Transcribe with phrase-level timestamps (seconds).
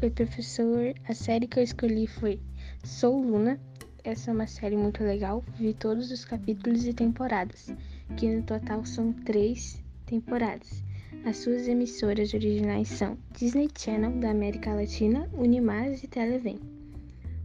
[0.00, 0.94] Oi, professor.
[1.08, 2.38] A série que eu escolhi foi
[2.84, 3.58] Sou Luna.
[4.04, 5.42] Essa é uma série muito legal.
[5.58, 7.74] Vi todos os capítulos e temporadas,
[8.16, 10.84] que no total são três temporadas.
[11.24, 16.60] As suas emissoras originais são Disney Channel da América Latina, Unimais e Televen.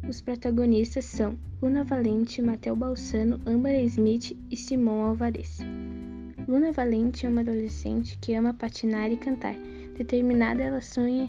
[0.07, 5.57] Os protagonistas são Luna Valente, Matheus Balsano, Amber Smith e Simon Alvarez.
[6.47, 9.55] Luna Valente é uma adolescente que ama patinar e cantar.
[9.97, 11.27] Determinada, ela sonha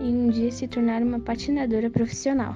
[0.00, 2.54] em um dia se tornar uma patinadora profissional.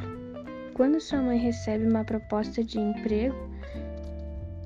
[0.74, 3.36] Quando sua mãe recebe uma proposta de emprego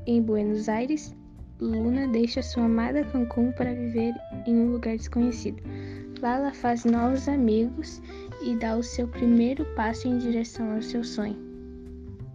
[0.06, 1.14] em Buenos Aires,
[1.60, 4.14] Luna deixa sua amada Cancún para viver
[4.46, 5.62] em um lugar desconhecido.
[6.20, 8.00] Lá ela faz novos amigos
[8.42, 11.36] e dá o seu primeiro passo em direção ao seu sonho.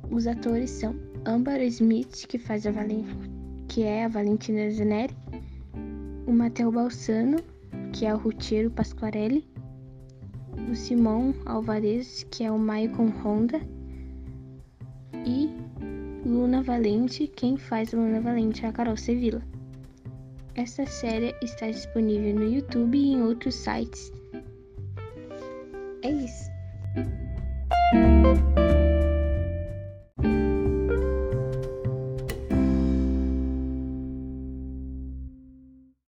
[0.09, 3.05] Os atores são Amber Smith, que faz a Valen
[3.67, 5.15] que é a Valentina Zeneri,
[6.25, 7.37] o Matheus Balsano,
[7.93, 9.47] que é o Rutiero Pasquarelli,
[10.69, 13.59] o Simão Alvarez, que é o Maicon Honda,
[15.25, 15.49] e
[16.25, 19.41] Luna Valente, quem faz Luna Valente é a Carol Sevilla.
[20.55, 24.11] Essa série está disponível no YouTube e em outros sites.
[26.03, 26.49] É isso.